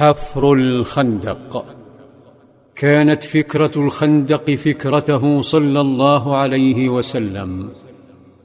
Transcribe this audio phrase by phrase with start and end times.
[0.00, 1.64] حفر الخندق.
[2.76, 7.68] كانت فكرة الخندق فكرته صلى الله عليه وسلم.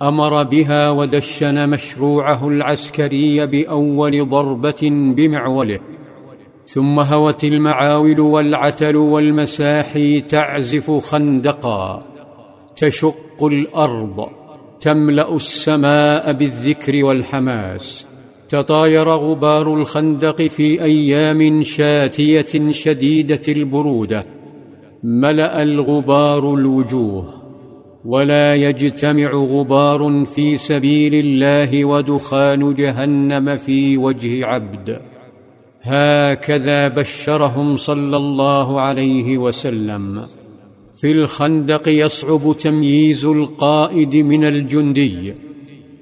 [0.01, 4.81] أمر بها ودشن مشروعه العسكري بأول ضربة
[5.15, 5.79] بمعوله.
[6.65, 12.03] ثم هوت المعاول والعتل والمساحي تعزف خندقا.
[12.75, 14.29] تشق الأرض
[14.81, 18.07] تملأ السماء بالذكر والحماس.
[18.49, 24.25] تطاير غبار الخندق في أيام شاتية شديدة البرودة.
[25.03, 27.33] ملأ الغبار الوجوه
[28.05, 34.99] ولا يجتمع غبار في سبيل الله ودخان جهنم في وجه عبد.
[35.81, 40.21] هكذا بشرهم صلى الله عليه وسلم.
[40.95, 45.33] في الخندق يصعب تمييز القائد من الجندي.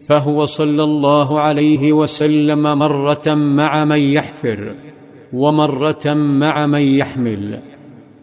[0.07, 4.75] فهو صلى الله عليه وسلم مرة مع من يحفر
[5.33, 7.59] ومرة مع من يحمل.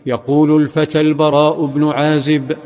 [0.06, 2.56] يقول الفتى البراء بن عازب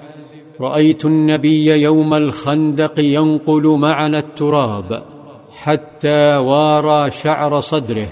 [0.61, 5.03] رأيت النبي يوم الخندق ينقل معنا التراب
[5.51, 8.09] حتى وارى شعر صدره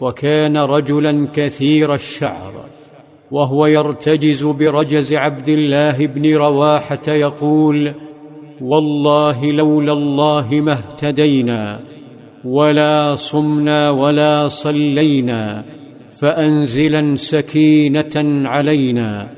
[0.00, 2.52] وكان رجلا كثير الشعر
[3.30, 7.94] وهو يرتجز برجز عبد الله بن رواحة يقول
[8.60, 11.80] والله لولا الله ما اهتدينا
[12.44, 15.64] ولا صمنا ولا صلينا
[16.20, 19.28] فأنزلا سكينة علينا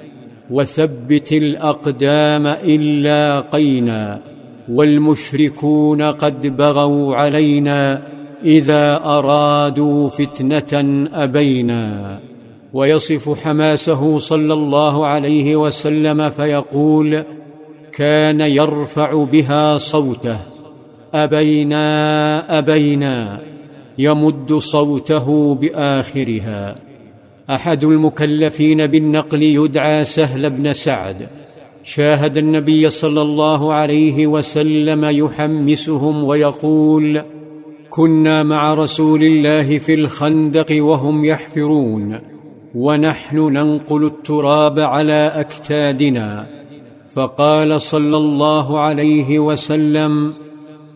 [0.50, 4.20] وثبت الأقدام ان لاقينا
[4.68, 8.02] والمشركون قد بغوا علينا
[8.44, 12.18] إذا أرادوا فتنة أبينا.
[12.72, 17.24] ويصف حماسه صلى الله عليه وسلم فيقول
[17.96, 20.40] كان يرفع بها صوته.
[21.14, 23.40] أبينا أبينا
[23.98, 26.76] يمد صوته بآخرها.
[27.50, 31.26] أحد المكلفين بالنقل يدعى سهل بن سعد.
[31.82, 37.22] شاهد النبي صلى الله عليه وسلم يحمسهم ويقول
[37.90, 42.18] كنا مع رسول الله في الخندق وهم يحفرون.
[42.74, 46.46] ونحن ننقل التراب على أكتادنا.
[47.16, 50.32] فقال صلى الله عليه وسلم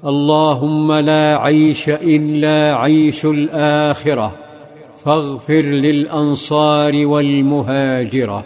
[0.06, 4.36] اللهم لا عيش إلا عيش الآخرة
[5.04, 8.44] فاغفر للأنصار والمهاجرة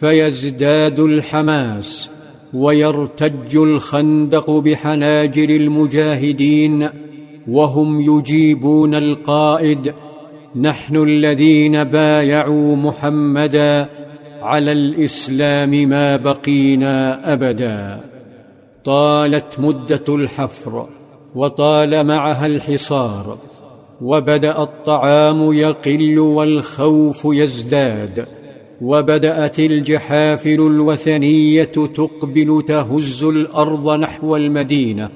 [0.00, 2.10] فيزداد الحماس
[2.54, 6.88] ويرتج الخندق بحناجر المجاهدين
[7.48, 9.94] وهم يجيبون القائد
[10.56, 13.99] نحن الذين بايعوا محمدا
[14.42, 18.00] على الإسلام ما بقينا أبدا.
[18.84, 20.88] طالت مدة الحفر
[21.34, 23.38] وطال معها الحصار
[24.00, 28.26] وبدأ الطعام يقل والخوف يزداد
[28.82, 35.10] وبدأت الجحافل الوثنية تقبل تهز الأرض نحو المدينة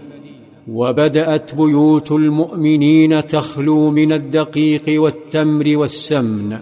[0.69, 6.59] وبدأت بيوت المؤمنين تخلو من الدقيق والتمر والسمن.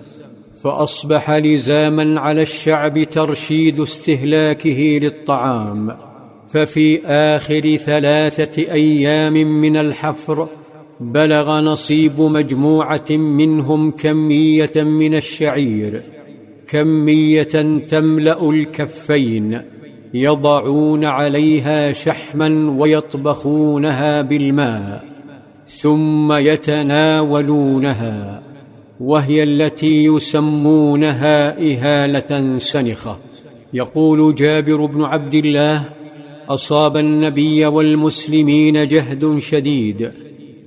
[0.62, 5.96] فأصبح لزاما على الشعب ترشيد استهلاكه للطعام.
[6.48, 10.48] ففي آخر ثلاثة أيام من الحفر
[11.00, 16.02] بلغ نصيب مجموعة منهم كمية من الشعير
[16.68, 19.62] كمية تملأ الكفين
[20.14, 25.04] يضعون عليها شحما ويطبخونها بالماء
[25.66, 27.32] ثم يتناولونها.
[29.02, 33.18] وهي التي يسمونها إهالة سنخة.
[33.74, 35.88] يقول جابر بن عبد الله
[36.48, 40.10] أصاب النبي والمسلمين جهد شديد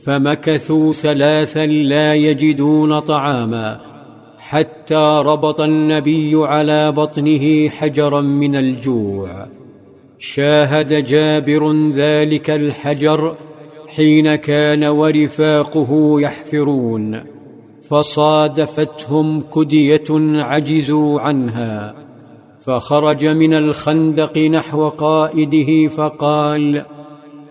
[0.05, 3.81] فمكثوا ثلاثا لا يجدون طعاما
[4.37, 9.47] حتى ربط النبي على بطنه حجرا من الجوع.
[10.19, 13.35] شاهد جابر ذلك الحجر
[13.87, 17.34] حين كان ورفاقه يحفرون.
[17.89, 20.03] فصادفتهم كدية
[20.43, 21.95] عجزوا عنها
[22.59, 26.85] فخرج من الخندق نحو قائده فقال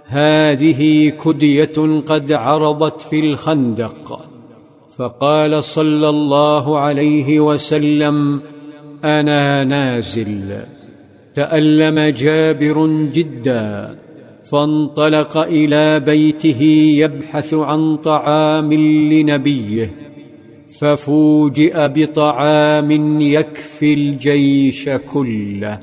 [0.05, 4.20] هذه كدية قد عرضت في الخندق.
[4.97, 8.41] فقال صلى الله عليه وسلم
[9.05, 10.64] أنا نازل
[11.35, 13.91] تألم جابر جدا
[14.44, 16.62] فانطلق إلى بيته
[16.99, 18.73] يبحث عن طعام
[19.12, 20.13] لنبيه
[20.79, 22.91] ففوجئ بطعام
[23.21, 25.81] يكفي الجيش كله.